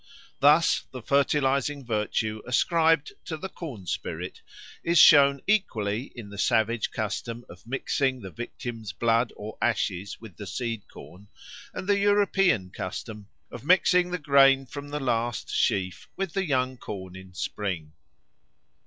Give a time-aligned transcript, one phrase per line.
[0.39, 4.41] Thus the fertilising virtue ascribed to the corn spirit
[4.83, 10.37] is shown equally in the savage custom of mixing the victim's blood or ashes with
[10.37, 11.27] the seed corn
[11.71, 16.77] and the European custom of mixing the grain from the last sheaf with the young
[16.77, 17.93] corn in spring.